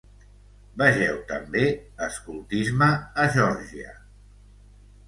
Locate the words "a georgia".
3.27-3.97